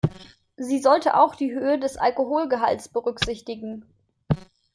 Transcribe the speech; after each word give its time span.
Sie 0.57 0.79
sollte 0.81 1.15
auch 1.15 1.35
die 1.35 1.53
Höhe 1.53 1.77
des 1.77 1.95
Alkoholgehalts 1.95 2.87
berücksichtigen. 2.89 3.85